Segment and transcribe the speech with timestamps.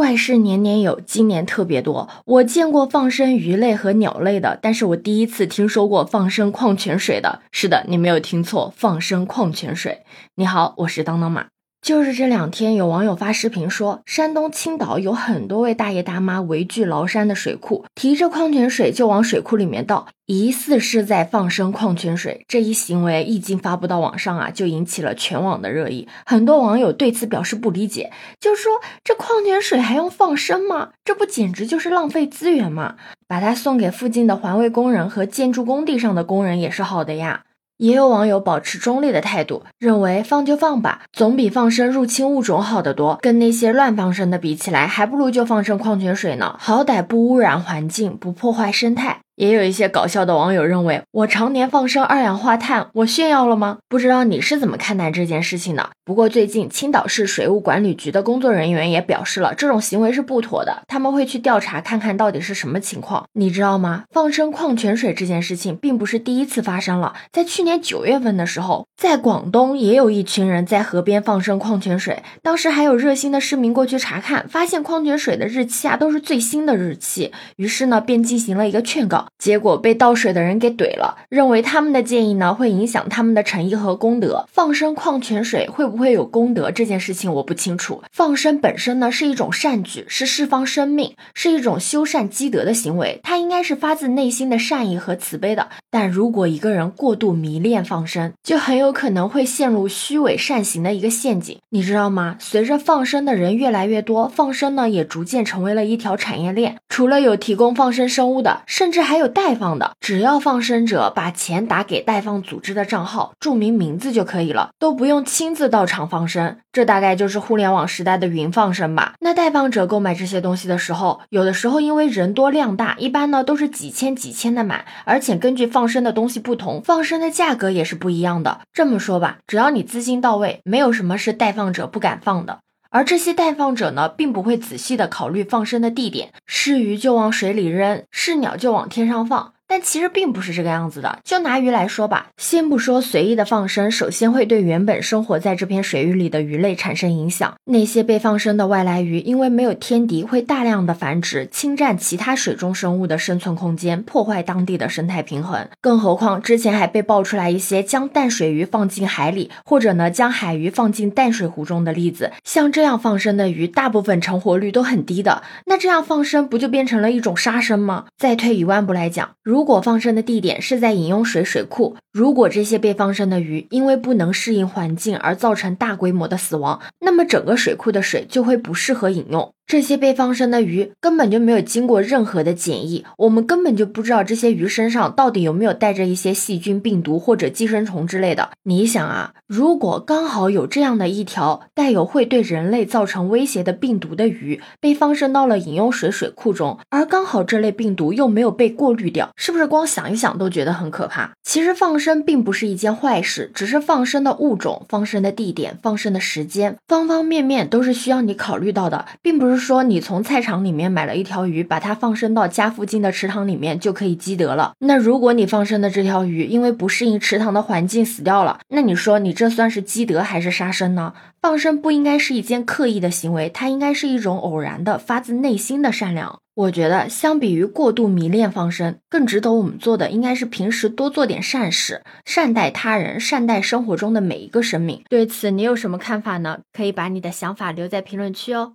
[0.00, 2.08] 怪事年年有，今年特别多。
[2.24, 7.42] 我见过放生鱼类和鸟类的，但是我第一次听说过放生矿泉水的。
[7.52, 10.00] 是的，你没有听错，放生矿泉水。
[10.36, 11.48] 你好，我是当当马。
[11.82, 22.44] 就是这两天，有网友发视频说，山东青岛有很多位大爷大妈围聚崂山的水库，提着矿泉水就往水库里面倒，疑似是在放生矿泉水。
[22.46, 26.06] 这一行为一经发布到网上啊，就引起了全网的热议。
[26.26, 28.72] 很多网友对此表示不理解，就说
[29.02, 30.90] 这矿泉水还用放生吗？
[31.02, 32.96] 这不简直就是浪费资源吗？
[33.26, 37.44] 把它送给附近的环卫工人和建筑工地上的工人也是好的呀。
[37.80, 43.18] 也有网友保持中立的态度，认为放就放吧，总比放生入侵物种好得多。
[43.22, 49.20] 跟那些乱放生的比起来，还不如就放生矿泉水呢，好歹不污染环境，不破坏生态。
[49.40, 53.78] 也有一些搞笑的网友认为，我常年放生二氧化碳，我炫耀了吗？
[53.88, 55.88] 不知道你是怎么看待这件事情的？
[56.04, 63.24] 不过最近青岛市水务管理局的工作人员也表示了，这种行为是不妥的，他们会去调查看看到底是什么情况。
[63.32, 64.04] 你知道吗？
[64.10, 79.29] 放生矿泉水这件事情并不是第一次发生了，在去年九月份的时候，在广东也有一群人在河边放生矿泉水，当时还有热心的市民过去查看，发现矿泉水的日期啊都是最新的日期，于是呢便进行了一个劝告。
[79.38, 84.46] 结果被倒水的人给怼了，认为他们的建议呢会影响他们的诚意和功德。
[84.52, 88.02] 放生矿泉水会不会有功德这件事情我不清楚。
[88.12, 95.68] 放生本身呢是一种善举，是释放生命，是一种修善积德的行为，它应该是发自内心的善意和慈悲的。
[95.90, 102.36] 但如果一个人过度迷恋放生，就很有可能会陷入虚伪善行的一个陷阱，你知道吗？
[102.38, 106.76] 随着放生的人越来越多，放生呢也逐渐成为了一条产业链。
[106.90, 109.92] 除了有提供放生生物的，甚至还有代放的。
[110.00, 116.56] 只要放生者把钱打给代放组织的账号，注明名字就可以了，都不用亲自到场放生。
[116.72, 119.14] 这大概就是互联网时代的云放生吧。
[119.20, 128.60] 那代放者购买这些东西的时候，有的时候因为人多量大，一般呢都是几千几千的买，而且根据放生的东西不同，放生的价格也是不一样的。
[128.72, 132.60] 这么说吧，只要你资金到位，没有什么是代放者不敢放的。
[132.90, 139.54] 而这些代放者呢，并不会仔细的考虑放生的地点，是鱼就往水里扔，是鸟就往天上放。
[139.70, 141.20] 但其实并不是这个样子的。
[141.22, 147.54] 就拿鱼来说吧，先不说随意的放生，首先会对原本生活在这片水域里的鱼类产生影响。
[147.66, 155.68] 那些被放生的外来鱼，因为没有天敌，会大量的繁殖，侵占其他水中生物的生存空间，破坏当地的生态平衡。
[155.80, 162.32] 更何况之前还被爆出来一些将淡水鱼放进海里，或者呢将海鱼放进淡水湖中的例子。
[162.42, 165.44] 像这样放生的鱼，大部分成活率都很低的。
[165.66, 168.06] 那这样放生不就变成了一种杀生吗？
[168.18, 179.52] 再退一万步来讲，如如果放生的地点是在饮用水水库，如果这些被放生的鱼因为不能适应环境而造成大规模的死亡，那么整个水库的水就会不适合饮用。
[179.70, 188.50] 这些被放生的鱼根本就没有经过任何的检疫，我们根本就不知道这些鱼身上到底有没有带着一些细菌、病毒或者寄生虫之类的。
[188.64, 201.30] 你想啊，如果刚好有这样的一条带有会对人类造成威胁的病毒的鱼被放生到了饮用水水库中，而刚好这类病毒又没有被过滤掉，是不是光想一想都觉得很可怕？
[201.44, 209.59] 其实放生并不是一件坏事，只是放生的物种、放生的地点、放生的时间，方方面面都是需要你考虑到的，并不是。
[209.60, 214.72] 说你从菜场里面买了一条鱼，把它放生到家附近的池塘里面就可以积德了。
[214.80, 221.12] 那如果你放生的这条鱼因为不适应池塘的环境死掉了，那你说你这算是积德还是杀生呢？
[221.40, 226.40] 放生不应该是一件刻意的行为，它应该是一种偶然的、发自内心的善良。
[226.54, 235.02] 我觉得相比于过度迷恋放生，更值得我们做的应该是平时多做点善事，善待他人，善待生活中的每一个生命。
[235.08, 236.58] 对此你有什么看法呢？
[236.74, 238.74] 可以把你的想法留在评论区哦。